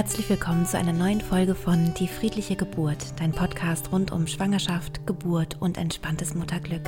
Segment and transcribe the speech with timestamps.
[0.00, 5.06] Herzlich willkommen zu einer neuen Folge von Die friedliche Geburt, dein Podcast rund um Schwangerschaft,
[5.06, 6.80] Geburt und entspanntes Mutterglück.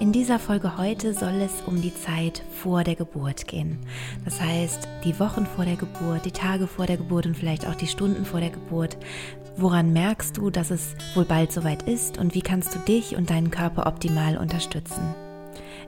[0.00, 3.78] In dieser Folge heute soll es um die Zeit vor der Geburt gehen.
[4.26, 7.74] Das heißt, die Wochen vor der Geburt, die Tage vor der Geburt und vielleicht auch
[7.74, 8.98] die Stunden vor der Geburt.
[9.56, 13.30] Woran merkst du, dass es wohl bald soweit ist und wie kannst du dich und
[13.30, 15.14] deinen Körper optimal unterstützen?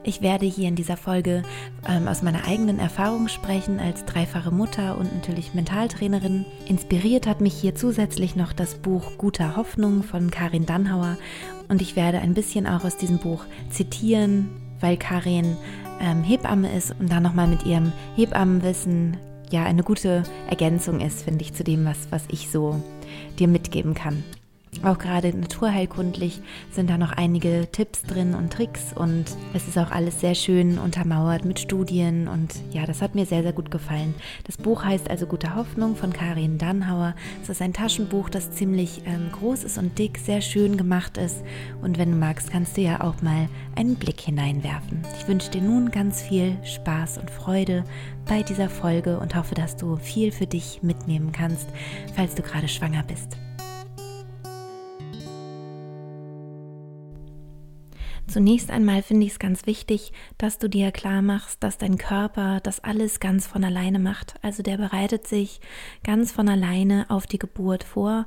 [0.03, 1.43] Ich werde hier in dieser Folge
[1.87, 6.45] ähm, aus meiner eigenen Erfahrung sprechen als dreifache Mutter und natürlich Mentaltrainerin.
[6.67, 11.17] Inspiriert hat mich hier zusätzlich noch das Buch Guter Hoffnung von Karin Dannhauer
[11.67, 15.57] und ich werde ein bisschen auch aus diesem Buch zitieren, weil Karin
[15.99, 19.17] ähm, Hebamme ist und da nochmal mit ihrem Hebammenwissen
[19.51, 22.81] ja eine gute Ergänzung ist, finde ich, zu dem, was, was ich so
[23.39, 24.23] dir mitgeben kann.
[24.83, 26.39] Auch gerade naturheilkundlich
[26.71, 30.77] sind da noch einige Tipps drin und Tricks und es ist auch alles sehr schön
[30.77, 34.13] untermauert mit Studien und ja, das hat mir sehr, sehr gut gefallen.
[34.45, 37.15] Das Buch heißt also Gute Hoffnung von Karin Dannhauer.
[37.41, 41.43] Es ist ein Taschenbuch, das ziemlich ähm, groß ist und dick, sehr schön gemacht ist
[41.81, 45.01] und wenn du magst, kannst du ja auch mal einen Blick hineinwerfen.
[45.19, 47.83] Ich wünsche dir nun ganz viel Spaß und Freude
[48.27, 51.67] bei dieser Folge und hoffe, dass du viel für dich mitnehmen kannst,
[52.15, 53.37] falls du gerade schwanger bist.
[58.27, 62.59] Zunächst einmal finde ich es ganz wichtig, dass du dir klar machst, dass dein Körper
[62.61, 64.35] das alles ganz von alleine macht.
[64.41, 65.61] Also der bereitet sich
[66.03, 68.25] ganz von alleine auf die Geburt vor.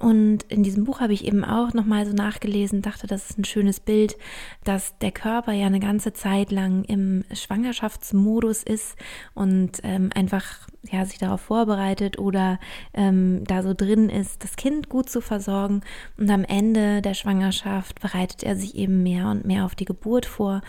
[0.00, 3.44] Und in diesem Buch habe ich eben auch nochmal so nachgelesen, dachte, das ist ein
[3.44, 4.16] schönes Bild,
[4.64, 8.96] dass der Körper ja eine ganze Zeit lang im Schwangerschaftsmodus ist
[9.34, 12.58] und ähm, einfach ja, sich darauf vorbereitet oder
[12.94, 15.82] ähm, da so drin ist, das Kind gut zu versorgen.
[16.16, 20.24] Und am Ende der Schwangerschaft bereitet er sich eben mehr und mehr auf die Geburt
[20.24, 20.62] vor.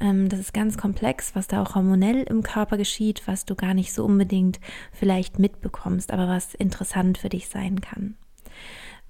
[0.00, 3.74] Ähm, das ist ganz komplex, was da auch hormonell im Körper geschieht, was du gar
[3.74, 4.58] nicht so unbedingt
[4.90, 8.16] vielleicht mitbekommst, aber was interessant für dich sein kann.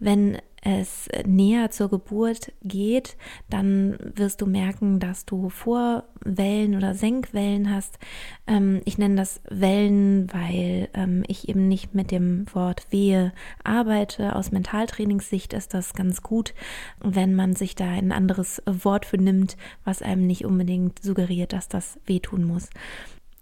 [0.01, 3.17] Wenn es näher zur Geburt geht,
[3.49, 7.99] dann wirst du merken, dass du Vorwellen oder Senkwellen hast.
[8.47, 13.33] Ähm, ich nenne das Wellen, weil ähm, ich eben nicht mit dem Wort Wehe
[13.65, 14.37] arbeite.
[14.37, 16.55] Aus Mentaltrainingssicht ist das ganz gut,
[17.01, 21.69] wenn man sich da ein anderes Wort für nimmt, was einem nicht unbedingt suggeriert, dass
[21.69, 22.69] das wehtun muss.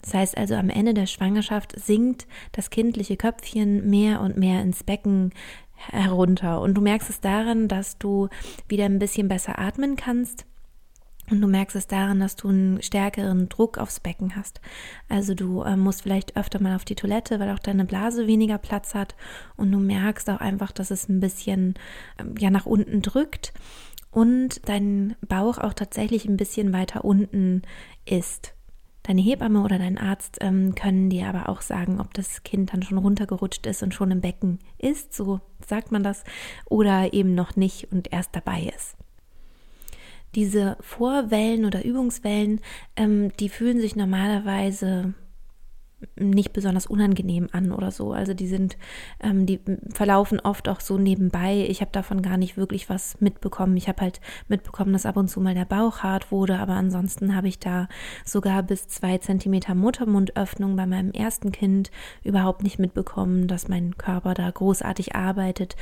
[0.02, 4.84] Das heißt also, am Ende der Schwangerschaft sinkt das kindliche Köpfchen mehr und mehr ins
[4.84, 5.32] Becken
[5.78, 6.60] herunter.
[6.60, 8.28] Und du merkst es daran, dass du
[8.68, 10.46] wieder ein bisschen besser atmen kannst.
[11.30, 14.60] Und du merkst es daran, dass du einen stärkeren Druck aufs Becken hast.
[15.08, 18.58] Also du äh, musst vielleicht öfter mal auf die Toilette, weil auch deine Blase weniger
[18.58, 19.14] Platz hat.
[19.56, 21.74] Und du merkst auch einfach, dass es ein bisschen
[22.16, 23.52] äh, ja nach unten drückt
[24.10, 27.62] und dein Bauch auch tatsächlich ein bisschen weiter unten
[28.06, 28.54] ist.
[29.08, 32.82] Deine Hebamme oder dein Arzt ähm, können dir aber auch sagen, ob das Kind dann
[32.82, 36.24] schon runtergerutscht ist und schon im Becken ist, so sagt man das,
[36.66, 38.98] oder eben noch nicht und erst dabei ist.
[40.34, 42.60] Diese Vorwellen oder Übungswellen,
[42.96, 45.14] ähm, die fühlen sich normalerweise
[46.16, 48.12] nicht besonders unangenehm an oder so.
[48.12, 48.76] Also die sind,
[49.20, 49.60] ähm, die
[49.92, 51.66] verlaufen oft auch so nebenbei.
[51.68, 53.76] Ich habe davon gar nicht wirklich was mitbekommen.
[53.76, 57.34] Ich habe halt mitbekommen, dass ab und zu mal der Bauch hart wurde, aber ansonsten
[57.34, 57.88] habe ich da
[58.24, 61.90] sogar bis zwei Zentimeter Muttermundöffnung bei meinem ersten Kind
[62.22, 65.76] überhaupt nicht mitbekommen, dass mein Körper da großartig arbeitet.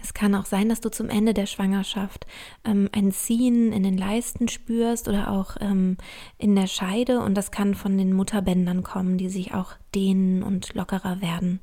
[0.00, 2.26] Es kann auch sein, dass du zum Ende der Schwangerschaft
[2.64, 5.96] ähm, ein Ziehen in den Leisten spürst oder auch ähm,
[6.38, 10.74] in der Scheide und das kann von den Mutterbändern kommen, die sich auch dehnen und
[10.74, 11.60] lockerer werden.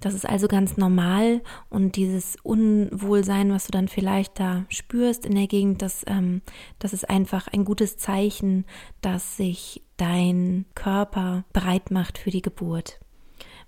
[0.00, 5.34] Das ist also ganz normal und dieses Unwohlsein, was du dann vielleicht da spürst in
[5.34, 6.42] der Gegend, das, ähm,
[6.78, 8.64] das ist einfach ein gutes Zeichen,
[9.00, 13.00] dass sich dein Körper bereit macht für die Geburt.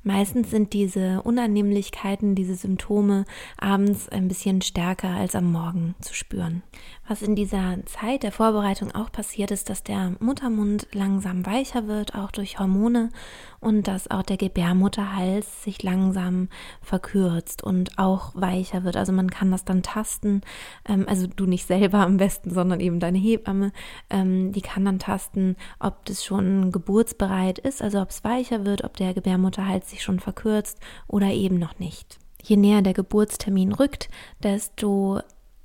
[0.02, 3.26] Meistens sind diese Unannehmlichkeiten, diese Symptome
[3.58, 6.62] abends ein bisschen stärker als am Morgen zu spüren.
[7.06, 12.14] Was in dieser Zeit der Vorbereitung auch passiert ist, dass der Muttermund langsam weicher wird,
[12.14, 13.10] auch durch Hormone
[13.58, 16.48] und dass auch der Gebärmutterhals sich langsam
[16.80, 18.96] verkürzt und auch weicher wird.
[18.96, 20.40] Also man kann das dann tasten,
[20.88, 23.72] ähm, also du nicht selber am besten, sondern eben deine Hebamme,
[24.08, 28.84] ähm, die kann dann tasten, ob das schon geburtsbereit ist, also ob es weicher wird,
[28.84, 32.18] ob der Gebärmutterhals sich schon verkürzt oder eben noch nicht.
[32.42, 34.08] Je näher der Geburtstermin rückt,
[34.42, 35.20] desto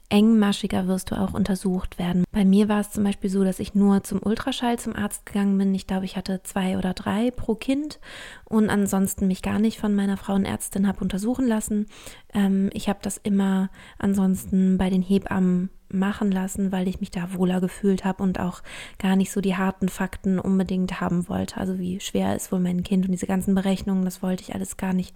[0.09, 2.23] engmaschiger wirst du auch untersucht werden.
[2.31, 5.57] Bei mir war es zum Beispiel so, dass ich nur zum Ultraschall zum Arzt gegangen
[5.57, 5.73] bin.
[5.73, 7.99] Ich glaube, ich hatte zwei oder drei pro Kind
[8.45, 11.87] und ansonsten mich gar nicht von meiner Frauenärztin habe untersuchen lassen.
[12.33, 17.33] Ähm, ich habe das immer ansonsten bei den Hebammen machen lassen, weil ich mich da
[17.33, 18.61] wohler gefühlt habe und auch
[18.99, 21.57] gar nicht so die harten Fakten unbedingt haben wollte.
[21.57, 24.77] Also wie schwer ist wohl mein Kind und diese ganzen Berechnungen, das wollte ich alles
[24.77, 25.15] gar nicht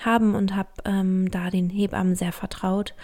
[0.00, 2.94] haben und habe ähm, da den Hebammen sehr vertraut.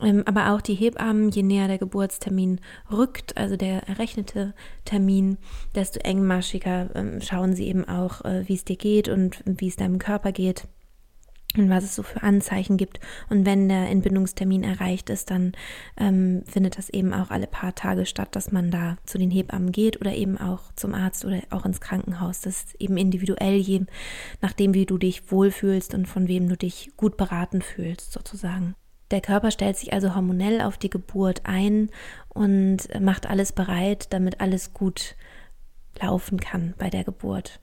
[0.00, 2.60] Ähm, aber auch die Hebammen, je näher der Geburtstermin
[2.90, 5.38] rückt, also der errechnete Termin,
[5.74, 9.76] desto engmaschiger ähm, schauen sie eben auch, äh, wie es dir geht und wie es
[9.76, 10.68] deinem Körper geht
[11.56, 13.00] und was es so für Anzeichen gibt.
[13.30, 15.52] Und wenn der Entbindungstermin erreicht ist, dann
[15.96, 19.72] ähm, findet das eben auch alle paar Tage statt, dass man da zu den Hebammen
[19.72, 22.42] geht oder eben auch zum Arzt oder auch ins Krankenhaus.
[22.42, 23.86] Das ist eben individuell, je
[24.42, 28.74] nachdem, wie du dich wohlfühlst und von wem du dich gut beraten fühlst, sozusagen.
[29.10, 31.88] Der Körper stellt sich also hormonell auf die Geburt ein
[32.28, 35.16] und macht alles bereit, damit alles gut
[35.98, 37.60] laufen kann bei der Geburt.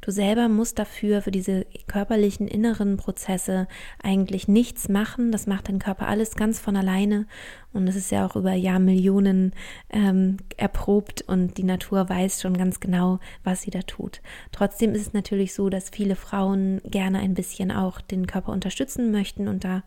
[0.00, 3.68] Du selber musst dafür, für diese körperlichen inneren Prozesse
[4.02, 5.32] eigentlich nichts machen.
[5.32, 7.26] Das macht dein Körper alles ganz von alleine.
[7.72, 9.52] Und es ist ja auch über Jahrmillionen
[9.90, 14.20] ähm, erprobt und die Natur weiß schon ganz genau, was sie da tut.
[14.50, 19.10] Trotzdem ist es natürlich so, dass viele Frauen gerne ein bisschen auch den Körper unterstützen
[19.10, 19.48] möchten.
[19.48, 19.82] Und da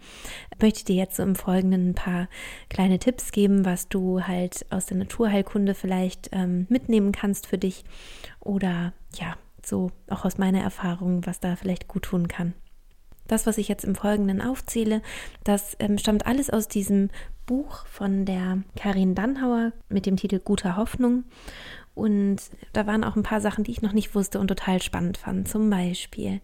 [0.59, 2.27] möchte ich dir jetzt so im Folgenden ein paar
[2.69, 7.83] kleine Tipps geben, was du halt aus der Naturheilkunde vielleicht ähm, mitnehmen kannst für dich
[8.39, 9.35] oder ja,
[9.67, 12.53] so auch aus meiner Erfahrung, was da vielleicht gut tun kann.
[13.27, 15.01] Das, was ich jetzt im Folgenden aufzähle,
[15.43, 17.09] das ähm, stammt alles aus diesem
[17.45, 21.23] Buch von der Karin Dannhauer mit dem Titel Guter Hoffnung.
[21.95, 22.41] Und
[22.73, 25.47] da waren auch ein paar Sachen, die ich noch nicht wusste und total spannend fand.
[25.47, 26.41] Zum Beispiel,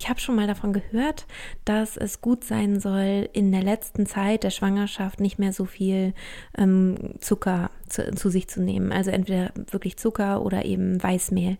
[0.00, 1.26] ich habe schon mal davon gehört,
[1.64, 6.12] dass es gut sein soll, in der letzten Zeit der Schwangerschaft nicht mehr so viel
[6.58, 8.90] ähm, Zucker zu, zu sich zu nehmen.
[8.90, 11.56] Also entweder wirklich Zucker oder eben Weißmehl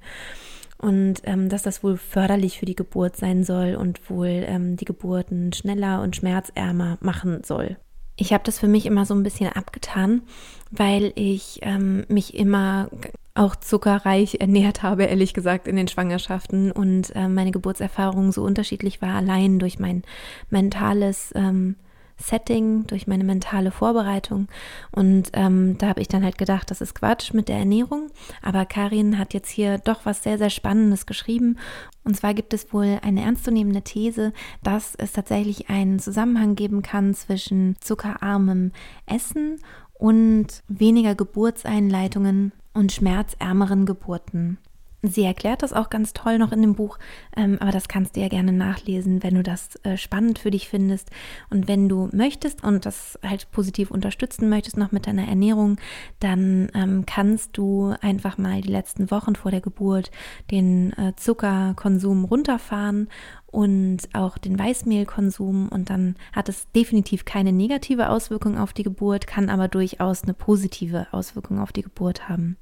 [0.81, 4.85] und ähm, dass das wohl förderlich für die Geburt sein soll und wohl ähm, die
[4.85, 7.77] Geburten schneller und schmerzärmer machen soll.
[8.17, 10.23] Ich habe das für mich immer so ein bisschen abgetan,
[10.71, 12.91] weil ich ähm, mich immer
[13.35, 19.01] auch zuckerreich ernährt habe, ehrlich gesagt, in den Schwangerschaften und äh, meine Geburtserfahrung so unterschiedlich
[19.01, 20.03] war, allein durch mein
[20.51, 21.77] mentales ähm,
[22.21, 24.49] Setting, durch meine mentale Vorbereitung.
[24.93, 28.11] Und ähm, da habe ich dann halt gedacht, das ist Quatsch mit der Ernährung.
[28.43, 31.59] Aber Karin hat jetzt hier doch was sehr, sehr Spannendes geschrieben.
[32.05, 34.33] Und zwar gibt es wohl eine ernstzunehmende These,
[34.63, 38.73] dass es tatsächlich einen Zusammenhang geben kann zwischen zuckerarmem
[39.07, 39.61] Essen
[39.95, 44.59] und weniger Geburtseinleitungen und schmerzärmeren Geburten.
[45.03, 46.99] Sie erklärt das auch ganz toll noch in dem Buch,
[47.35, 50.69] ähm, aber das kannst du ja gerne nachlesen, wenn du das äh, spannend für dich
[50.69, 51.11] findest.
[51.49, 55.79] Und wenn du möchtest und das halt positiv unterstützen möchtest noch mit deiner Ernährung,
[56.19, 60.11] dann ähm, kannst du einfach mal die letzten Wochen vor der Geburt
[60.51, 63.09] den äh, Zuckerkonsum runterfahren
[63.51, 69.27] und auch den Weißmehlkonsum und dann hat es definitiv keine negative Auswirkung auf die Geburt,
[69.27, 72.57] kann aber durchaus eine positive Auswirkung auf die Geburt haben.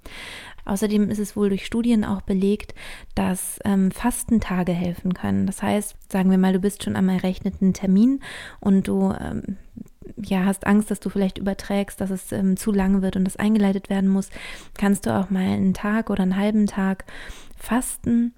[0.69, 2.75] Außerdem ist es wohl durch Studien auch belegt,
[3.15, 5.47] dass ähm, Fastentage helfen können.
[5.47, 8.21] Das heißt, sagen wir mal, du bist schon am errechneten Termin
[8.61, 9.57] und du ähm,
[10.17, 13.37] ja, hast Angst, dass du vielleicht überträgst, dass es ähm, zu lang wird und das
[13.37, 14.31] eingeleitet werden muss,
[14.77, 17.05] kannst du auch mal einen Tag oder einen halben Tag
[17.57, 18.33] fasten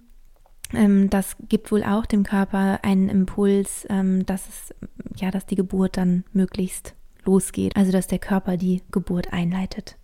[0.73, 4.75] ähm, das gibt wohl auch dem Körper einen Impuls, ähm, dass es,
[5.17, 6.95] ja, dass die Geburt dann möglichst
[7.25, 9.97] losgeht, also dass der Körper die Geburt einleitet.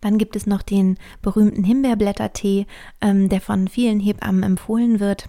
[0.00, 2.66] Dann gibt es noch den berühmten Himbeerblättertee,
[3.00, 5.26] ähm, der von vielen Hebammen empfohlen wird.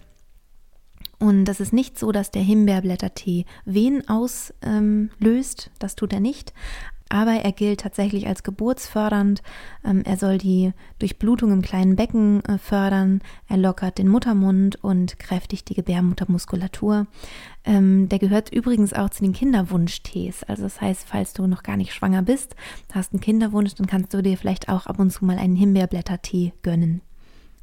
[1.19, 5.09] Und das ist nicht so, dass der Himbeerblättertee Wehen auslöst, ähm,
[5.79, 6.53] das tut er nicht,
[7.09, 9.41] aber er gilt tatsächlich als geburtsfördernd.
[9.83, 13.21] Ähm, er soll die Durchblutung im kleinen Becken äh, fördern.
[13.47, 17.07] Er lockert den Muttermund und kräftigt die Gebärmuttermuskulatur.
[17.63, 20.43] Ähm, der gehört übrigens auch zu den Kinderwunschtees.
[20.43, 22.55] Also das heißt, falls du noch gar nicht schwanger bist,
[22.91, 26.53] hast einen Kinderwunsch, dann kannst du dir vielleicht auch ab und zu mal einen Himbeerblättertee
[26.63, 27.01] gönnen.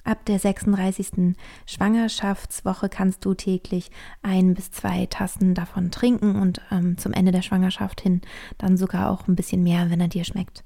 [0.05, 1.37] Ab der 36.
[1.67, 3.91] Schwangerschaftswoche kannst du täglich
[4.23, 8.21] ein bis zwei Tassen davon trinken und ähm, zum Ende der Schwangerschaft hin
[8.59, 10.65] dann sogar auch ein bisschen mehr, wenn er dir schmeckt.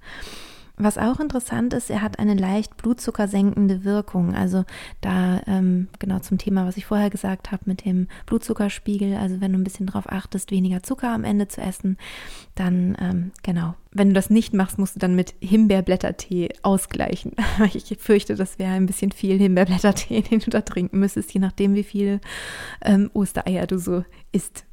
[0.78, 4.34] Was auch interessant ist, er hat eine leicht blutzuckersenkende Wirkung.
[4.34, 4.64] Also
[5.00, 9.16] da ähm, genau zum Thema, was ich vorher gesagt habe mit dem Blutzuckerspiegel.
[9.16, 11.96] Also wenn du ein bisschen darauf achtest, weniger Zucker am Ende zu essen,
[12.56, 13.74] dann ähm, genau.
[13.90, 17.32] Wenn du das nicht machst, musst du dann mit Himbeerblättertee ausgleichen.
[17.72, 21.74] ich fürchte, das wäre ein bisschen viel Himbeerblättertee, den du da trinken müsstest, je nachdem,
[21.74, 22.20] wie viele
[22.82, 24.66] ähm, Ostereier du so isst.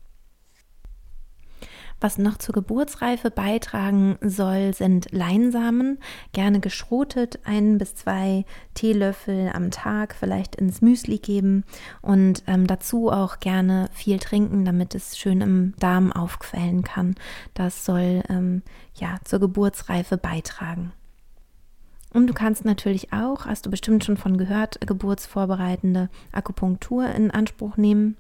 [2.04, 6.00] Was noch zur Geburtsreife beitragen soll, sind Leinsamen,
[6.34, 8.44] gerne geschrotet, ein bis zwei
[8.74, 11.64] Teelöffel am Tag vielleicht ins Müsli geben
[12.02, 17.16] und ähm, dazu auch gerne viel trinken, damit es schön im Darm aufquellen kann.
[17.54, 18.64] Das soll ähm,
[18.96, 20.92] ja zur Geburtsreife beitragen.
[22.12, 27.78] Und du kannst natürlich auch, hast du bestimmt schon von gehört, geburtsvorbereitende Akupunktur in Anspruch
[27.78, 28.18] nehmen.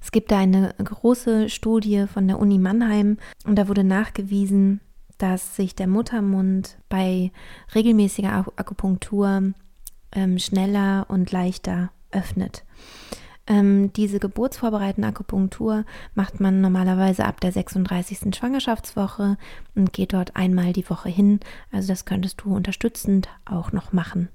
[0.00, 4.80] Es gibt da eine große Studie von der Uni Mannheim und da wurde nachgewiesen,
[5.18, 7.32] dass sich der Muttermund bei
[7.74, 9.52] regelmäßiger Akupunktur
[10.12, 12.64] ähm, schneller und leichter öffnet.
[13.48, 18.34] Ähm, diese geburtsvorbereitende Akupunktur macht man normalerweise ab der 36.
[18.34, 19.36] Schwangerschaftswoche
[19.76, 21.40] und geht dort einmal die Woche hin.
[21.70, 24.28] Also das könntest du unterstützend auch noch machen.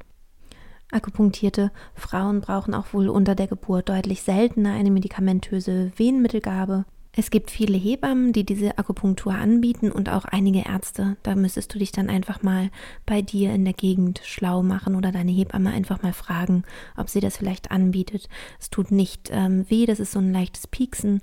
[0.91, 6.85] Akupunktierte Frauen brauchen auch wohl unter der Geburt deutlich seltener eine medikamentöse Venenmittelgabe.
[7.13, 11.17] Es gibt viele Hebammen, die diese Akupunktur anbieten und auch einige Ärzte.
[11.23, 12.69] Da müsstest du dich dann einfach mal
[13.05, 16.63] bei dir in der Gegend schlau machen oder deine Hebamme einfach mal fragen,
[16.95, 18.29] ob sie das vielleicht anbietet.
[18.61, 21.21] Es tut nicht ähm, weh, das ist so ein leichtes Pieksen.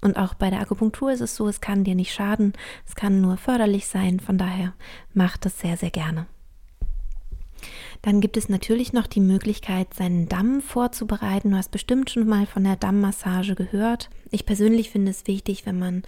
[0.00, 2.52] Und auch bei der Akupunktur ist es so, es kann dir nicht schaden,
[2.86, 4.20] es kann nur förderlich sein.
[4.20, 4.74] Von daher
[5.14, 6.26] mach das sehr, sehr gerne.
[8.04, 11.52] Dann gibt es natürlich noch die Möglichkeit, seinen Damm vorzubereiten.
[11.52, 14.10] Du hast bestimmt schon mal von der Dammmassage gehört.
[14.30, 16.02] Ich persönlich finde es wichtig, wenn man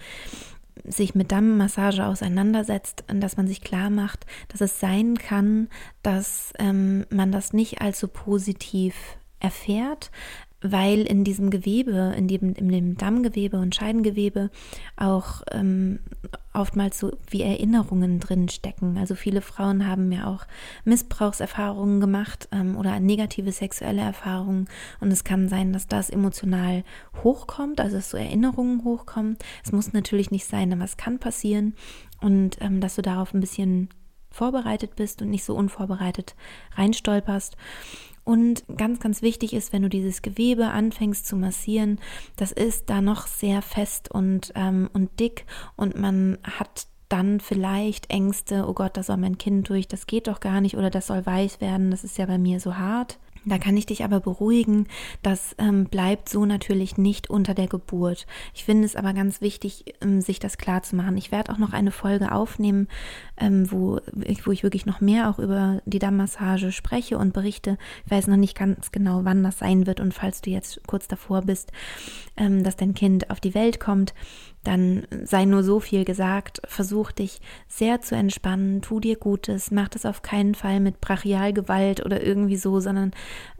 [0.85, 5.69] sich mit Dammmassage auseinandersetzt, dass man sich klar macht, dass es sein kann,
[6.03, 8.93] dass ähm, man das nicht allzu positiv
[9.39, 10.11] erfährt,
[10.61, 14.49] weil in diesem Gewebe, in dem, in dem Dammgewebe und Scheidengewebe
[14.95, 15.99] auch ähm,
[16.53, 18.97] oftmals so wie Erinnerungen drin stecken.
[18.97, 20.45] Also viele Frauen haben ja auch
[20.83, 24.67] Missbrauchserfahrungen gemacht ähm, oder negative sexuelle Erfahrungen
[24.99, 26.83] und es kann sein, dass das emotional
[27.23, 29.37] hochkommt, also dass so Erinnerungen hochkommen.
[29.63, 31.75] Es muss natürlich nicht sein, aber es kann passieren
[32.19, 33.89] und ähm, dass du darauf ein bisschen
[34.29, 36.35] vorbereitet bist und nicht so unvorbereitet
[36.75, 37.57] reinstolperst.
[38.23, 41.99] Und ganz, ganz wichtig ist, wenn du dieses Gewebe anfängst zu massieren,
[42.35, 45.45] das ist da noch sehr fest und, ähm, und dick
[45.77, 50.27] und man hat dann vielleicht Ängste, oh Gott, da soll mein Kind durch, das geht
[50.27, 53.17] doch gar nicht oder das soll weich werden, das ist ja bei mir so hart.
[53.47, 54.87] Da kann ich dich aber beruhigen,
[55.21, 58.27] das ähm, bleibt so natürlich nicht unter der Geburt.
[58.53, 61.15] Ich finde es aber ganz wichtig, ähm, sich das klar zu machen.
[61.15, 62.89] Ich werde auch noch eine Folge aufnehmen,
[63.37, 67.77] ähm, wo, ich, wo ich wirklich noch mehr auch über die Dammmassage spreche und berichte.
[68.05, 71.07] Ich weiß noch nicht ganz genau, wann das sein wird und falls du jetzt kurz
[71.07, 71.71] davor bist,
[72.35, 74.13] ähm, dass dein Kind auf die Welt kommt,
[74.67, 79.87] dann sei nur so viel gesagt, versuch dich sehr zu entspannen, tu dir Gutes, mach
[79.87, 83.11] das auf keinen Fall mit Brachialgewalt oder irgendwie so, sondern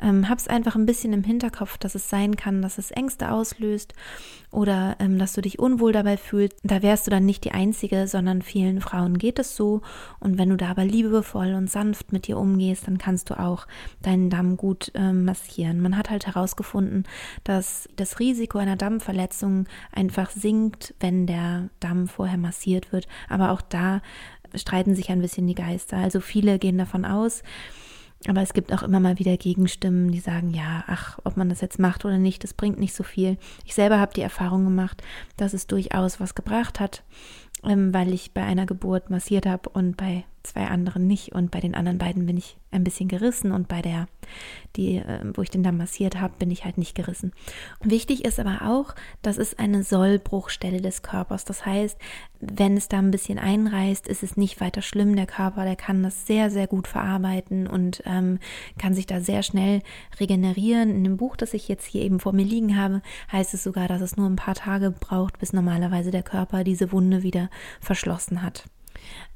[0.01, 3.93] ähm, hab's einfach ein bisschen im Hinterkopf, dass es sein kann, dass es Ängste auslöst
[4.51, 6.57] oder ähm, dass du dich unwohl dabei fühlst.
[6.63, 9.81] Da wärst du dann nicht die Einzige, sondern vielen Frauen geht es so.
[10.19, 13.67] Und wenn du da aber liebevoll und sanft mit dir umgehst, dann kannst du auch
[14.01, 15.81] deinen Damm gut ähm, massieren.
[15.81, 17.05] Man hat halt herausgefunden,
[17.43, 23.07] dass das Risiko einer Dammverletzung einfach sinkt, wenn der Damm vorher massiert wird.
[23.29, 24.01] Aber auch da
[24.55, 25.97] streiten sich ein bisschen die Geister.
[25.97, 27.43] Also viele gehen davon aus,
[28.27, 31.61] aber es gibt auch immer mal wieder Gegenstimmen, die sagen, ja, ach, ob man das
[31.61, 33.37] jetzt macht oder nicht, das bringt nicht so viel.
[33.63, 35.03] Ich selber habe die Erfahrung gemacht,
[35.37, 37.03] dass es durchaus was gebracht hat,
[37.63, 41.33] ähm, weil ich bei einer Geburt massiert habe und bei zwei anderen nicht.
[41.33, 44.07] Und bei den anderen beiden bin ich ein bisschen gerissen und bei der,
[44.75, 47.31] die, äh, wo ich den dann massiert habe, bin ich halt nicht gerissen.
[47.81, 51.45] Wichtig ist aber auch, das ist eine Sollbruchstelle des Körpers.
[51.45, 51.97] Das heißt,
[52.39, 55.15] wenn es da ein bisschen einreißt, ist es nicht weiter schlimm.
[55.15, 58.39] Der Körper, der kann das sehr, sehr gut verarbeiten und ähm,
[58.77, 59.81] kann sich da sehr schnell
[60.19, 60.89] regenerieren.
[60.89, 63.01] In dem Buch, das ich jetzt hier eben vor mir liegen habe,
[63.31, 66.91] heißt es sogar, dass es nur ein paar Tage braucht, bis normalerweise der Körper diese
[66.91, 67.49] Wunde wieder
[67.79, 68.65] verschlossen hat.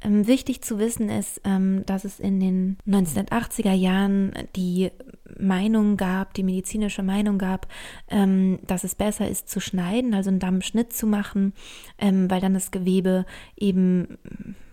[0.02, 4.92] Ähm, wichtig zu wissen ist, ähm, dass es in den 1980er Jahren die
[5.40, 7.68] Meinung gab, die medizinische Meinung gab,
[8.10, 11.54] ähm, dass es besser ist zu schneiden, also einen Dammschnitt zu machen,
[11.98, 13.26] ähm, weil dann das Gewebe
[13.56, 14.18] eben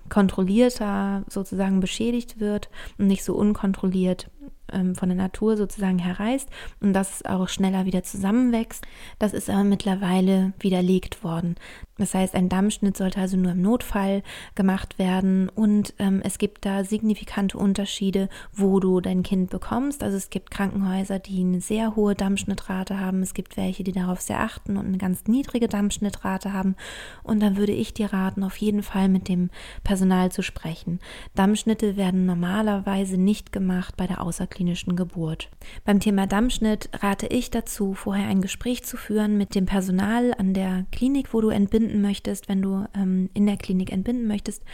[0.09, 4.31] kontrollierter sozusagen beschädigt wird und nicht so unkontrolliert
[4.73, 6.49] ähm, von der Natur sozusagen herreißt
[6.81, 8.85] und dass es auch schneller wieder zusammenwächst.
[9.19, 11.57] Das ist aber mittlerweile widerlegt worden.
[11.97, 14.23] Das heißt, ein Dammschnitt sollte also nur im Notfall
[14.55, 20.05] gemacht werden und ähm, es gibt da signifikante Unterschiede, wo du dein Kind bekommst.
[20.05, 24.21] Also es gibt Krankenhäuser, die eine sehr hohe Dammschnittrate haben, es gibt welche, die darauf
[24.21, 26.77] sehr achten und eine ganz niedrige Dammschnittrate haben.
[27.25, 29.51] Und dann würde ich dir raten, auf jeden Fall mit dem
[29.83, 31.01] Personal zu sprechen.
[31.35, 35.51] Dammschnitte werden normalerweise nicht gemacht bei der Außerklinik klinischen Geburt.
[35.85, 40.53] Beim Thema Dammschnitt rate ich dazu, vorher ein Gespräch zu führen mit dem Personal an
[40.53, 44.65] der Klinik, wo du entbinden möchtest, wenn du ähm, in der Klinik entbinden möchtest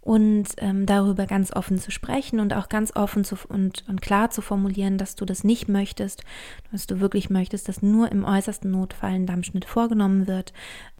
[0.00, 4.30] und ähm, darüber ganz offen zu sprechen und auch ganz offen zu, und, und klar
[4.30, 6.24] zu formulieren, dass du das nicht möchtest,
[6.72, 10.54] dass du wirklich möchtest, dass nur im äußersten Notfall ein Dammschnitt vorgenommen wird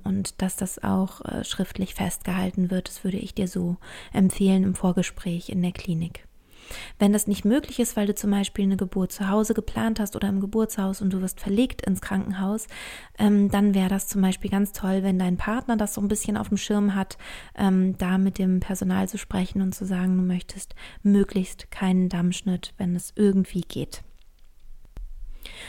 [0.04, 2.88] und dass das auch äh, schriftlich festgehalten wird.
[2.88, 3.78] Das würde ich dir so
[4.12, 6.27] empfehlen im Vorgespräch in der Klinik.
[6.98, 10.16] Wenn das nicht möglich ist, weil du zum Beispiel eine Geburt zu Hause geplant hast
[10.16, 12.66] oder im Geburtshaus und du wirst verlegt ins Krankenhaus,
[13.18, 16.36] ähm, dann wäre das zum Beispiel ganz toll, wenn dein Partner das so ein bisschen
[16.36, 17.18] auf dem Schirm hat,
[17.56, 22.74] ähm, da mit dem Personal zu sprechen und zu sagen, du möchtest möglichst keinen Dammschnitt,
[22.78, 24.02] wenn es irgendwie geht.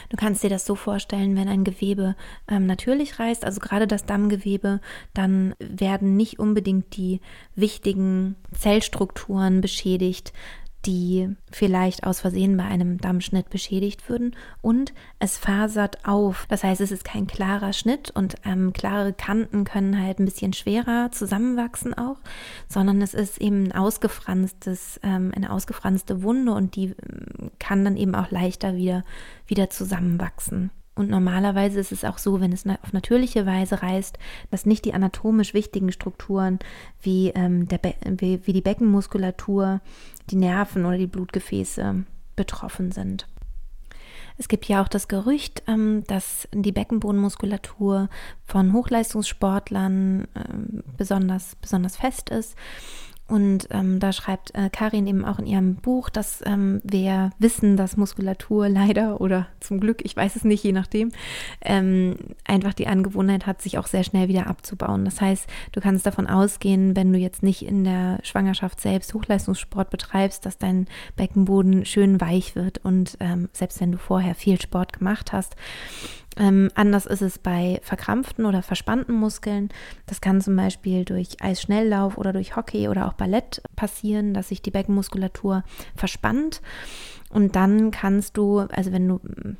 [0.09, 2.15] Du kannst dir das so vorstellen, wenn ein Gewebe
[2.47, 4.81] ähm, natürlich reißt, also gerade das Dammgewebe,
[5.13, 7.21] dann werden nicht unbedingt die
[7.55, 10.33] wichtigen Zellstrukturen beschädigt,
[10.85, 16.45] die vielleicht aus Versehen bei einem Dammschnitt beschädigt würden und es fasert auf.
[16.47, 20.53] Das heißt, es ist kein klarer Schnitt und ähm, klare Kanten können halt ein bisschen
[20.53, 22.17] schwerer zusammenwachsen auch,
[22.67, 27.97] sondern es ist eben ein ausgefranstes, ähm, eine ausgefranste Wunde und die ähm, kann dann
[27.97, 29.03] eben auch leichter wieder,
[29.47, 30.71] wieder zusammenwachsen.
[30.99, 34.19] Und normalerweise ist es auch so, wenn es auf natürliche Weise reißt,
[34.51, 36.59] dass nicht die anatomisch wichtigen Strukturen
[37.01, 39.79] wie, ähm, der wie, wie die Beckenmuskulatur,
[40.29, 42.03] die Nerven oder die Blutgefäße
[42.35, 43.27] betroffen sind.
[44.37, 48.09] Es gibt ja auch das Gerücht, ähm, dass die Beckenbodenmuskulatur
[48.43, 52.57] von Hochleistungssportlern ähm, besonders, besonders fest ist
[53.29, 57.77] und ähm, da schreibt äh, Karin eben auch in ihrem Buch, dass ähm, wir wissen,
[57.77, 61.11] dass Muskulatur leider oder zum Glück, ich weiß es nicht, je nachdem,
[61.61, 65.05] ähm, einfach die Angewohnheit hat, sich auch sehr schnell wieder abzubauen.
[65.05, 69.91] Das heißt, du kannst davon ausgehen, wenn du jetzt nicht in der Schwangerschaft selbst Hochleistungssport
[69.91, 74.93] betreibst, dass dein Beckenboden schön weich wird und ähm, selbst wenn du vorher viel Sport
[74.93, 75.55] gemacht hast,
[76.37, 79.69] ähm, anders ist es bei verkrampften oder verspannten Muskeln.
[80.05, 84.61] Das kann zum Beispiel durch Eisschnelllauf oder durch Hockey oder auch Ballett passieren, dass sich
[84.61, 85.63] die Beckenmuskulatur
[85.95, 86.61] verspannt.
[87.31, 89.19] Und dann kannst du, also wenn du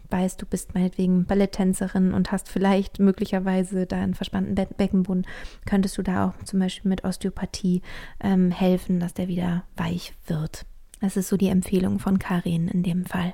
[0.09, 5.27] weißt, du bist meinetwegen Balletttänzerin und hast vielleicht möglicherweise da einen verspannten Be Beckenboden,
[5.65, 7.81] könntest du da auch zum Beispiel mit Osteopathie
[8.21, 10.65] ähm, helfen, dass der wieder weich wird.
[10.99, 13.33] Das ist so die Empfehlung von Karin in dem Fall.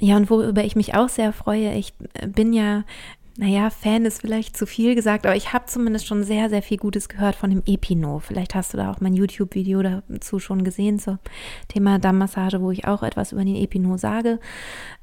[0.00, 2.84] Ja, und worüber ich mich auch sehr freue, ich äh, bin ja,
[3.38, 6.78] naja, Fan ist vielleicht zu viel gesagt, aber ich habe zumindest schon sehr, sehr viel
[6.78, 8.18] Gutes gehört von dem Epino.
[8.18, 11.18] Vielleicht hast du da auch mein YouTube-Video dazu schon gesehen zum
[11.68, 14.38] Thema Dammmassage, wo ich auch etwas über den Epino sage.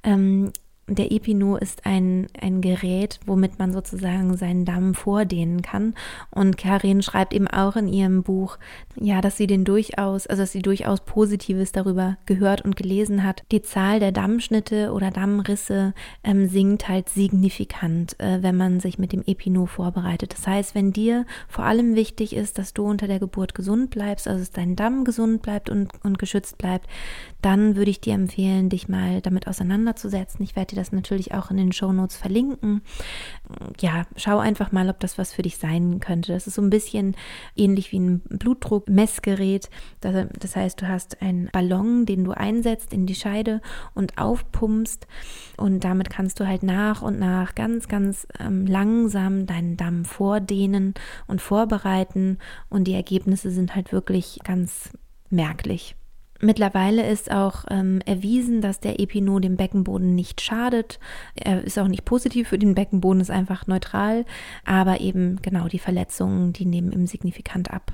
[0.03, 0.51] Ähm,
[0.87, 5.93] der Epino ist ein, ein Gerät, womit man sozusagen seinen Damm vordehnen kann.
[6.29, 8.57] Und Karin schreibt eben auch in ihrem Buch,
[8.95, 13.43] ja, dass sie den durchaus, also dass sie durchaus Positives darüber gehört und gelesen hat.
[13.53, 19.13] Die Zahl der Dammschnitte oder Dammrisse ähm, sinkt halt signifikant, äh, wenn man sich mit
[19.13, 20.33] dem Epino vorbereitet.
[20.33, 24.27] Das heißt, wenn dir vor allem wichtig ist, dass du unter der Geburt gesund bleibst,
[24.27, 26.87] also dass dein Damm gesund bleibt und, und geschützt bleibt,
[27.41, 30.43] dann würde ich dir empfehlen, dich mal damit auseinanderzusetzen.
[30.43, 32.81] Ich werde dir das natürlich auch in den Show Notes verlinken.
[33.79, 36.33] Ja, schau einfach mal, ob das was für dich sein könnte.
[36.33, 37.15] Das ist so ein bisschen
[37.55, 39.69] ähnlich wie ein Blutdruckmessgerät.
[40.01, 43.61] Das heißt, du hast einen Ballon, den du einsetzt in die Scheide
[43.93, 45.07] und aufpumpst
[45.57, 50.93] und damit kannst du halt nach und nach ganz, ganz ähm, langsam deinen Damm vordehnen
[51.27, 52.37] und vorbereiten
[52.69, 54.89] und die Ergebnisse sind halt wirklich ganz
[55.29, 55.95] merklich.
[56.43, 60.99] Mittlerweile ist auch ähm, erwiesen, dass der Epino dem Beckenboden nicht schadet.
[61.35, 64.25] Er ist auch nicht positiv für den Beckenboden, ist einfach neutral.
[64.65, 67.93] Aber eben genau die Verletzungen, die nehmen ihm signifikant ab.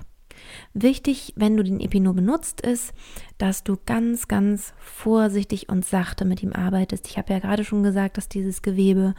[0.74, 2.92] Wichtig, wenn du den Epino benutzt, ist,
[3.38, 7.08] dass du ganz, ganz vorsichtig und sachte mit ihm arbeitest.
[7.08, 9.14] Ich habe ja gerade schon gesagt, dass dieses Gewebe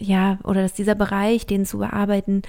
[0.00, 2.42] ja, oder dass dieser Bereich, den zu bearbeiten,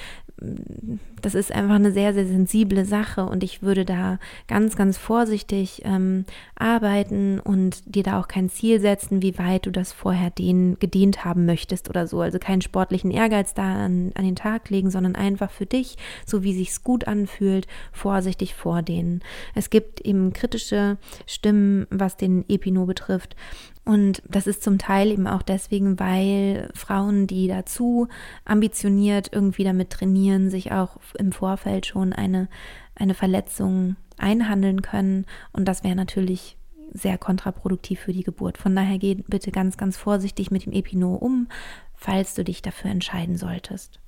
[1.21, 5.83] das ist einfach eine sehr, sehr sensible Sache und ich würde da ganz, ganz vorsichtig
[5.85, 10.79] ähm, arbeiten und dir da auch kein Ziel setzen, wie weit du das vorher den,
[10.79, 12.21] gedehnt haben möchtest oder so.
[12.21, 16.41] Also keinen sportlichen Ehrgeiz da an, an den Tag legen, sondern einfach für dich, so
[16.41, 19.21] wie sich's gut anfühlt, vorsichtig vordehnen.
[19.53, 23.35] Es gibt eben kritische Stimmen, was den Epino betrifft
[23.83, 28.07] und das ist zum Teil eben auch deswegen, weil Frauen, die dazu
[28.45, 32.47] ambitioniert irgendwie damit trainieren, sich auch im Vorfeld schon eine,
[32.95, 35.25] eine Verletzung einhandeln können.
[35.51, 36.57] Und das wäre natürlich
[36.93, 38.57] sehr kontraproduktiv für die Geburt.
[38.57, 41.47] Von daher geh bitte ganz, ganz vorsichtig mit dem Epino um,
[41.95, 43.99] falls du dich dafür entscheiden solltest.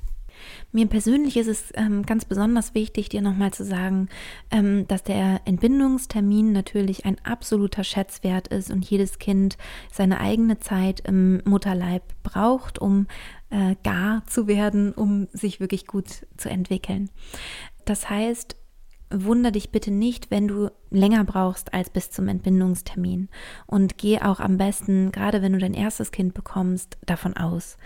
[0.72, 4.10] Mir persönlich ist es ähm, ganz besonders wichtig, dir nochmal zu sagen,
[4.52, 9.58] ähm, dass der Entbindungstermin natürlich ein absoluter Schätzwert ist und jedes Kind
[9.92, 13.08] seine eigene Zeit im Mutterleib braucht, um
[13.50, 17.10] äh, gar zu werden, um sich wirklich gut zu entwickeln.
[17.86, 18.56] Das heißt,
[19.14, 23.30] wunder dich bitte nicht, wenn du länger brauchst als bis zum Entbindungstermin.
[23.68, 27.78] Und geh auch am besten, gerade wenn du dein erstes Kind bekommst, davon aus.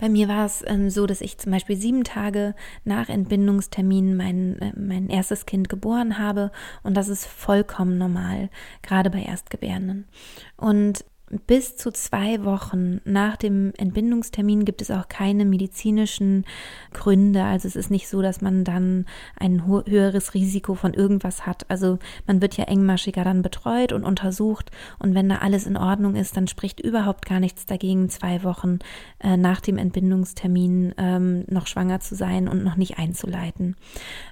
[0.00, 4.58] Bei mir war es ähm, so, dass ich zum Beispiel sieben Tage nach Entbindungstermin mein,
[4.60, 6.50] äh, mein erstes Kind geboren habe
[6.82, 8.48] und das ist vollkommen normal,
[8.82, 10.08] gerade bei Erstgebärenden.
[10.56, 11.04] Und
[11.46, 16.44] bis zu zwei Wochen nach dem Entbindungstermin gibt es auch keine medizinischen
[16.92, 17.44] Gründe.
[17.44, 19.06] Also es ist nicht so, dass man dann
[19.38, 21.70] ein höheres Risiko von irgendwas hat.
[21.70, 24.72] Also man wird ja engmaschiger dann betreut und untersucht.
[24.98, 28.80] Und wenn da alles in Ordnung ist, dann spricht überhaupt gar nichts dagegen, zwei Wochen
[29.20, 33.76] äh, nach dem Entbindungstermin ähm, noch schwanger zu sein und noch nicht einzuleiten.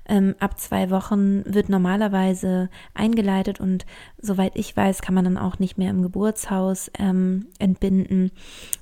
[0.08, 3.86] Ähm, ab zwei Wochen wird normalerweise eingeleitet und
[4.20, 8.30] soweit ich weiß, kann man dann auch nicht mehr im Geburtshaus ähm, entbinden.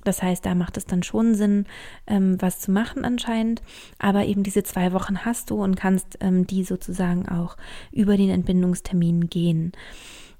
[0.04, 1.66] Das heißt, da macht es dann schon Sinn,
[2.06, 3.62] ähm, was zu machen anscheinend.
[3.98, 7.56] Aber eben diese zwei Wochen hast du und kannst ähm, die sozusagen auch
[7.92, 9.72] über den Entbindungstermin gehen.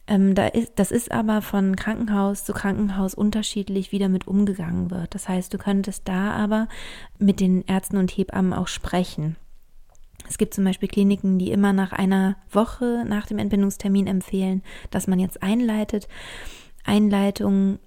[0.09, 5.15] Ähm, da ist, das ist aber von Krankenhaus zu Krankenhaus unterschiedlich, wie damit umgegangen wird.
[5.15, 6.69] Das heißt, du könntest da aber
[7.19, 9.37] mit den Ärzten und Hebammen auch sprechen.
[10.29, 15.07] Es gibt zum Beispiel Kliniken, die immer nach einer Woche nach dem Entbindungstermin empfehlen, dass
[15.07, 16.09] man jetzt einleitet.
[16.87, 17.79] Einleitung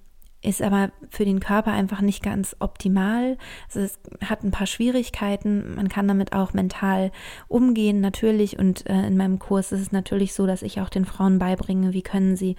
[0.42, 3.38] ist aber für den Körper einfach nicht ganz optimal.
[3.68, 5.76] Also es hat ein paar Schwierigkeiten.
[5.76, 7.12] Man kann damit auch mental
[7.50, 8.58] umgehen, natürlich.
[8.58, 11.94] Und äh, in meinem Kurs ist es natürlich so, dass ich auch den Frauen beibringe,
[11.94, 12.56] wie können sie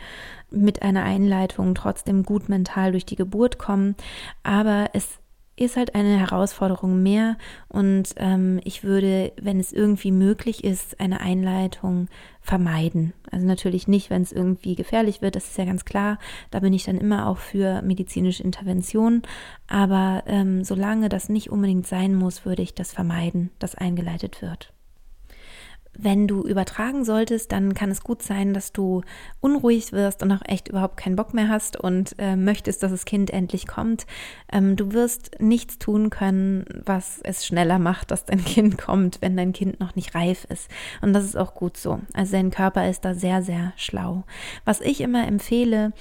[0.51, 3.97] mit einer Einleitung trotzdem gut mental durch die Geburt kommen.
[4.43, 5.20] Aber es
[5.61, 7.37] ist halt eine Herausforderung mehr
[7.69, 12.09] und ähm, ich würde, wenn es irgendwie möglich ist, eine Einleitung
[12.41, 13.13] vermeiden.
[13.31, 16.19] Also natürlich nicht, wenn es irgendwie gefährlich wird, das ist ja ganz klar.
[16.51, 19.23] Da bin ich dann immer auch für medizinische Intervention.
[19.69, 24.73] Aber ähm, solange das nicht unbedingt sein muss, würde ich das vermeiden, dass eingeleitet wird.
[25.99, 29.03] Wenn du übertragen solltest, dann kann es gut sein, dass du
[29.41, 33.05] unruhig wirst und auch echt überhaupt keinen Bock mehr hast und äh, möchtest, dass das
[33.05, 34.07] Kind endlich kommt.
[34.53, 39.37] Ähm, du wirst nichts tun können, was es schneller macht, dass dein Kind kommt, wenn
[39.37, 40.71] dein Kind noch nicht reif ist.
[41.03, 42.01] Und das ist auch gut so.
[42.15, 44.25] Also dein Körper ist da sehr, sehr schlau.
[44.65, 45.93] Was ich immer empfehle,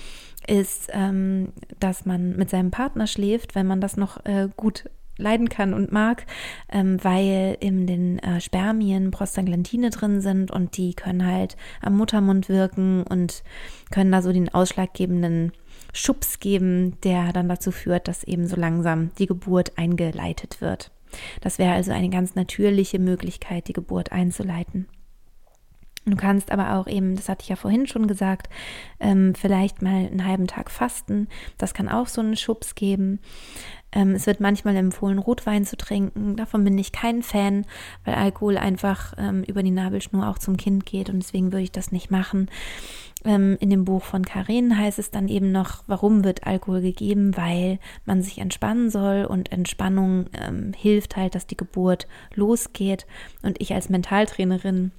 [0.47, 4.85] ist, ähm, dass man mit seinem Partner schläft, wenn man das noch äh, gut
[5.19, 6.25] leiden kann und mag,
[6.71, 12.49] ähm, weil in den äh, Spermien Prostaglandine drin sind und die können halt am Muttermund
[12.49, 13.43] wirken und
[13.91, 15.51] können da so den ausschlaggebenden
[15.93, 20.91] Schubs geben, der dann dazu führt, dass eben so langsam die Geburt eingeleitet wird.
[21.41, 24.87] Das wäre also eine ganz natürliche Möglichkeit, die Geburt einzuleiten.
[26.11, 28.49] Du kannst aber auch eben, das hatte ich ja vorhin schon gesagt,
[28.99, 31.27] ähm, vielleicht mal einen halben Tag fasten.
[31.57, 33.19] Das kann auch so einen Schubs geben.
[33.91, 36.35] Ähm, es wird manchmal empfohlen, Rotwein zu trinken.
[36.35, 37.65] Davon bin ich kein Fan,
[38.05, 41.71] weil Alkohol einfach ähm, über die Nabelschnur auch zum Kind geht und deswegen würde ich
[41.71, 42.49] das nicht machen.
[43.25, 47.35] Ähm, in dem Buch von Karen heißt es dann eben noch, warum wird Alkohol gegeben?
[47.35, 53.07] Weil man sich entspannen soll und Entspannung ähm, hilft halt, dass die Geburt losgeht.
[53.41, 54.91] Und ich als Mentaltrainerin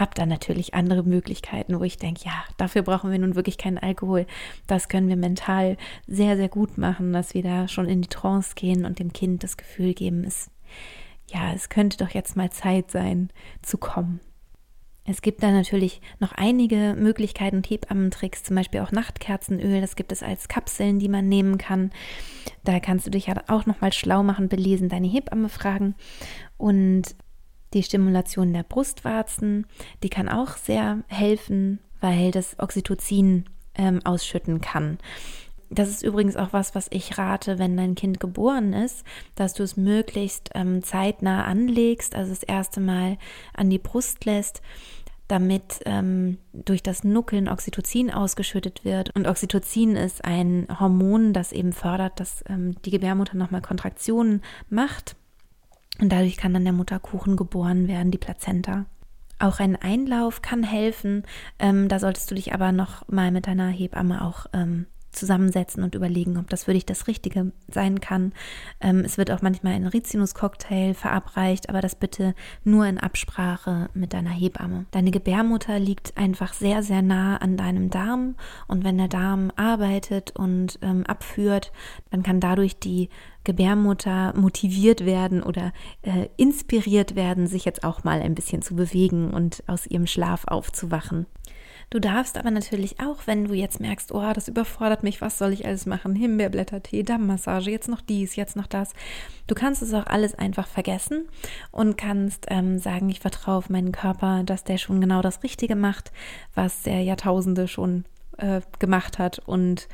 [0.00, 3.78] habe dann natürlich andere Möglichkeiten, wo ich denke, ja, dafür brauchen wir nun wirklich keinen
[3.78, 4.26] Alkohol.
[4.66, 8.54] Das können wir mental sehr, sehr gut machen, dass wir da schon in die Trance
[8.54, 10.50] gehen und dem Kind das Gefühl geben, es,
[11.28, 13.28] ja, es könnte doch jetzt mal Zeit sein
[13.62, 14.20] zu kommen.
[15.04, 19.80] Es gibt da natürlich noch einige Möglichkeiten und Hebammentricks, zum Beispiel auch Nachtkerzenöl.
[19.80, 21.90] Das gibt es als Kapseln, die man nehmen kann.
[22.64, 25.94] Da kannst du dich ja auch nochmal schlau machen, belesen, deine Hebamme fragen.
[26.58, 27.16] Und
[27.74, 29.66] die Stimulation der Brustwarzen,
[30.02, 34.98] die kann auch sehr helfen, weil das Oxytocin ähm, ausschütten kann.
[35.72, 39.04] Das ist übrigens auch was, was ich rate, wenn dein Kind geboren ist,
[39.36, 43.18] dass du es möglichst ähm, zeitnah anlegst, also das erste Mal
[43.54, 44.62] an die Brust lässt,
[45.28, 49.14] damit ähm, durch das Nuckeln Oxytocin ausgeschüttet wird.
[49.14, 55.14] Und Oxytocin ist ein Hormon, das eben fördert, dass ähm, die Gebärmutter nochmal Kontraktionen macht
[56.00, 58.86] und dadurch kann dann der Mutterkuchen geboren werden, die Plazenta.
[59.38, 61.24] Auch ein Einlauf kann helfen.
[61.58, 65.94] Ähm, da solltest du dich aber noch mal mit deiner Hebamme auch ähm, zusammensetzen und
[65.94, 68.32] überlegen, ob das für dich das Richtige sein kann.
[68.80, 72.34] Ähm, es wird auch manchmal ein Rizinus-Cocktail verabreicht, aber das bitte
[72.64, 74.86] nur in Absprache mit deiner Hebamme.
[74.90, 78.36] Deine Gebärmutter liegt einfach sehr, sehr nah an deinem Darm
[78.68, 81.72] und wenn der Darm arbeitet und ähm, abführt,
[82.10, 83.08] dann kann dadurch die
[83.44, 85.72] Gebärmutter motiviert werden oder
[86.02, 90.44] äh, inspiriert werden, sich jetzt auch mal ein bisschen zu bewegen und aus ihrem Schlaf
[90.46, 91.26] aufzuwachen.
[91.90, 95.52] Du darfst aber natürlich auch, wenn du jetzt merkst, oh, das überfordert mich, was soll
[95.52, 96.14] ich alles machen?
[96.14, 98.92] Himbeerblättertee, Dammmassage, jetzt noch dies, jetzt noch das.
[99.48, 101.28] Du kannst es auch alles einfach vergessen
[101.72, 105.74] und kannst ähm, sagen, ich vertraue auf meinen Körper, dass der schon genau das Richtige
[105.74, 106.12] macht,
[106.54, 108.04] was der Jahrtausende schon
[108.38, 109.88] äh, gemacht hat und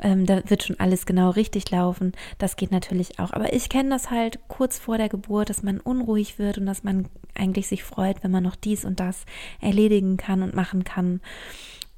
[0.00, 2.12] ähm, da wird schon alles genau richtig laufen.
[2.38, 3.32] Das geht natürlich auch.
[3.32, 6.84] Aber ich kenne das halt kurz vor der Geburt, dass man unruhig wird und dass
[6.84, 9.24] man eigentlich sich freut, wenn man noch dies und das
[9.60, 11.20] erledigen kann und machen kann.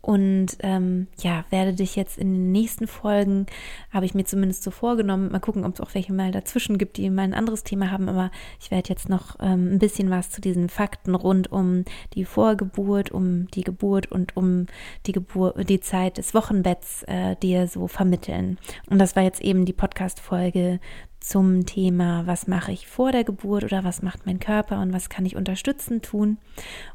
[0.02, 3.46] Und ähm, ja, werde dich jetzt in den nächsten Folgen,
[3.90, 6.96] habe ich mir zumindest so vorgenommen, mal gucken, ob es auch welche mal dazwischen gibt,
[6.96, 10.30] die mal ein anderes Thema haben, aber ich werde jetzt noch ähm, ein bisschen was
[10.30, 11.84] zu diesen Fakten rund um
[12.14, 14.66] die Vorgeburt, um die Geburt und um
[15.06, 18.58] die Geburt, die Zeit des Wochenbetts äh, dir so vermitteln.
[18.88, 20.80] Und das war jetzt eben die Podcast-Folge
[21.20, 25.10] zum Thema, was mache ich vor der Geburt oder was macht mein Körper und was
[25.10, 26.38] kann ich unterstützend tun.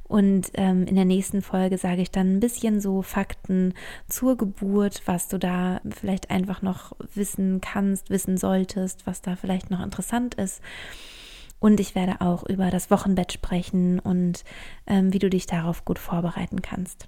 [0.03, 3.73] Und ähm, in der nächsten Folge sage ich dann ein bisschen so Fakten
[4.07, 9.69] zur Geburt, was du da vielleicht einfach noch wissen kannst, wissen solltest, was da vielleicht
[9.69, 10.61] noch interessant ist.
[11.59, 14.43] Und ich werde auch über das Wochenbett sprechen und
[14.87, 17.07] ähm, wie du dich darauf gut vorbereiten kannst.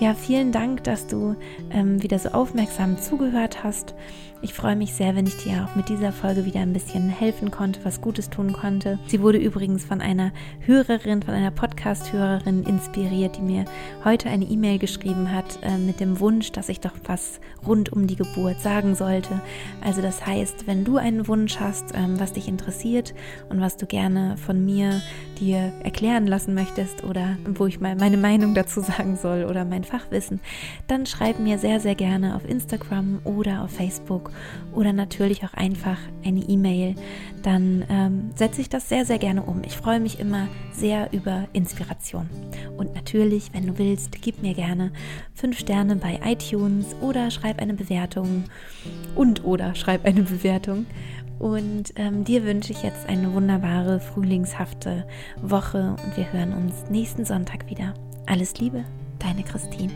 [0.00, 1.36] Ja, vielen Dank, dass du
[1.70, 3.94] ähm, wieder so aufmerksam zugehört hast.
[4.44, 7.50] Ich freue mich sehr, wenn ich dir auch mit dieser Folge wieder ein bisschen helfen
[7.50, 8.98] konnte, was Gutes tun konnte.
[9.06, 13.64] Sie wurde übrigens von einer Hörerin, von einer Podcast-Hörerin inspiriert, die mir
[14.04, 18.06] heute eine E-Mail geschrieben hat äh, mit dem Wunsch, dass ich doch was rund um
[18.06, 19.40] die Geburt sagen sollte.
[19.82, 23.14] Also das heißt, wenn du einen Wunsch hast, ähm, was dich interessiert
[23.48, 25.00] und was du gerne von mir
[25.40, 29.84] dir erklären lassen möchtest oder wo ich mal meine Meinung dazu sagen soll oder mein
[29.84, 30.40] Fachwissen,
[30.86, 34.33] dann schreib mir sehr, sehr gerne auf Instagram oder auf Facebook
[34.72, 36.94] oder natürlich auch einfach eine E-Mail,
[37.42, 39.62] dann ähm, setze ich das sehr, sehr gerne um.
[39.64, 42.28] Ich freue mich immer sehr über Inspiration.
[42.76, 44.92] Und natürlich, wenn du willst, gib mir gerne
[45.34, 48.44] fünf Sterne bei iTunes oder schreib eine Bewertung
[49.14, 50.86] und oder schreib eine Bewertung.
[51.38, 55.06] Und ähm, dir wünsche ich jetzt eine wunderbare, frühlingshafte
[55.42, 57.94] Woche und wir hören uns nächsten Sonntag wieder.
[58.26, 58.84] Alles Liebe,
[59.18, 59.92] deine Christine.